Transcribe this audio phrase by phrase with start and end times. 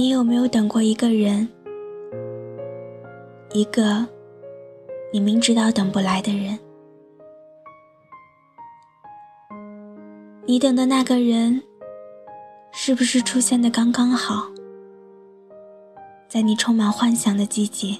[0.00, 1.46] 你有没有等过一个人？
[3.52, 4.08] 一个
[5.12, 6.58] 你明知道等不来的人。
[10.46, 11.62] 你等的那个人，
[12.72, 14.50] 是不是出现的刚刚好？
[16.26, 17.94] 在你充满幻想的季节，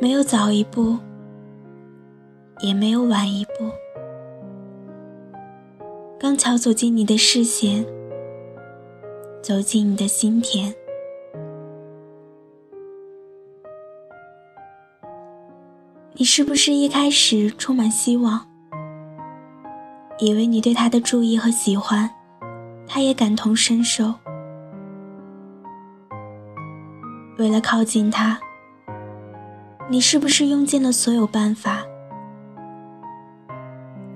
[0.00, 0.96] 没有早一步，
[2.60, 3.70] 也没有晚一步，
[6.18, 7.84] 刚巧走进你的视线，
[9.42, 10.74] 走进你的心田。
[16.14, 18.44] 你是不是一开始充满希望，
[20.18, 22.10] 以为你对他的注意和喜欢，
[22.88, 24.12] 他也感同身受？
[27.38, 28.36] 为了靠近他，
[29.88, 31.84] 你是不是用尽了所有办法，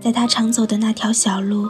[0.01, 1.69] 在他常走的那条小路，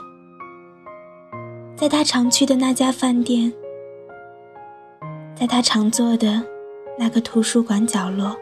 [1.83, 3.53] 在他常去的那家饭店，
[5.35, 6.41] 在他常坐的
[6.97, 8.37] 那个图书馆角落？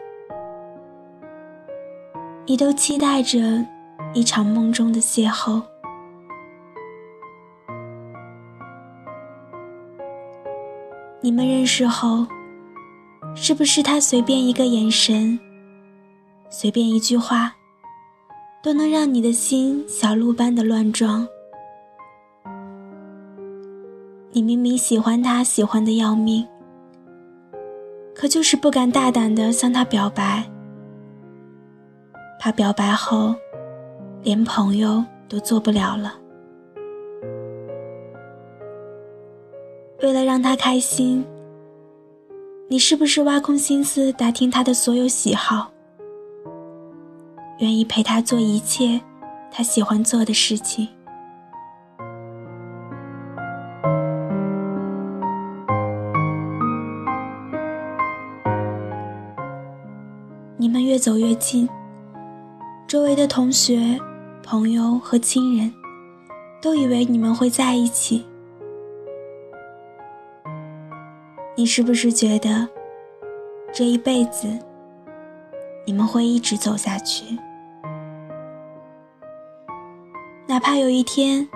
[2.45, 3.65] 你都期待着
[4.13, 5.59] 一场梦中的邂逅。
[11.19, 12.27] 你们认识后，
[13.33, 15.39] 是不是他随便一个眼神、
[16.51, 17.55] 随便一句话，
[18.61, 21.27] 都能让你的心小鹿般的乱撞？
[24.33, 26.47] 你明明喜欢他，喜欢的要命，
[28.15, 30.49] 可就是不敢大胆的向他表白。
[32.39, 33.35] 怕表白后，
[34.23, 36.13] 连朋友都做不了了。
[40.01, 41.25] 为了让他开心，
[42.69, 45.69] 你是不是挖空心思打听他的所有喜好，
[47.59, 48.99] 愿意陪他做一切
[49.51, 50.87] 他喜欢做的事情？
[61.01, 61.67] 走越近。
[62.87, 63.99] 周围的同学、
[64.43, 65.73] 朋友和亲人，
[66.61, 68.23] 都以为你们会在一起。
[71.55, 72.67] 你是不是觉得，
[73.73, 74.47] 这一辈子，
[75.85, 77.37] 你们会一直走下去？
[80.47, 81.47] 哪怕有一天，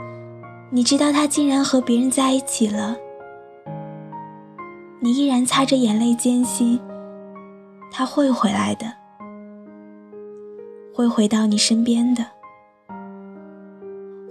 [0.72, 2.96] 你知道他竟然和别人在一起了，
[5.00, 6.80] 你依然擦着眼泪，坚信
[7.92, 9.05] 他会回来的。
[10.96, 12.26] 会回到你身边的，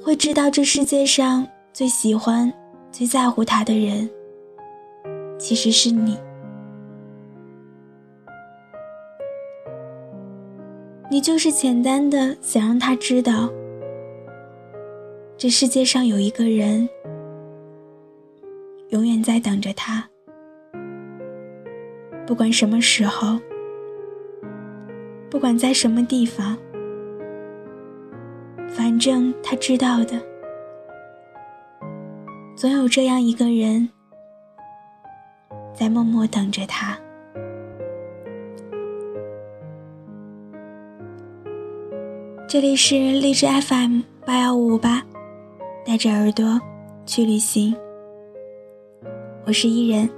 [0.03, 2.51] 会知道这世界上最喜欢、
[2.91, 4.09] 最在乎他的人，
[5.39, 6.19] 其实是你。
[11.11, 13.51] 你就是简单的想让他知道，
[15.37, 16.89] 这世界上有一个人，
[18.89, 20.09] 永远在等着他，
[22.27, 23.39] 不管什么时候。
[25.35, 26.57] 不管在什么地方，
[28.69, 30.17] 反正他知道的，
[32.55, 33.91] 总有这样一个人
[35.73, 36.97] 在默默等着他。
[42.49, 45.03] 这里是荔枝 FM 八幺五五八，
[45.85, 46.61] 带着耳朵
[47.07, 47.75] 去旅行。
[49.45, 50.09] 我是伊人，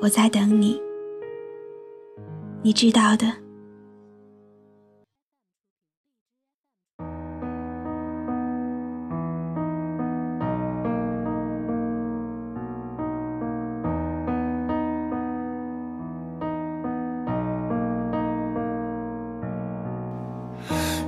[0.00, 0.80] 我在等你，
[2.62, 3.43] 你知道的。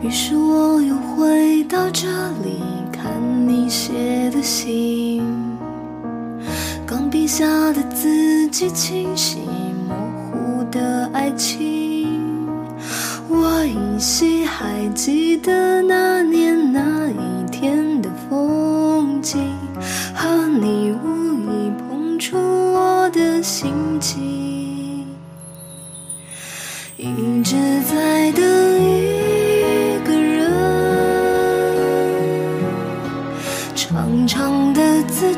[0.07, 2.07] 于是我又回到这
[2.45, 2.63] 里，
[2.93, 3.11] 看
[3.45, 5.21] 你写的信，
[6.87, 9.41] 钢笔下的字迹清晰，
[9.89, 9.97] 模
[10.31, 12.07] 糊的爱情。
[13.29, 14.36] 我依稀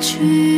[0.08, 0.57] 去。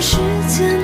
[0.00, 0.16] 时
[0.46, 0.77] 间